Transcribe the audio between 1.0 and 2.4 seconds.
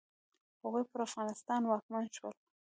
افغانستان واکمن شول.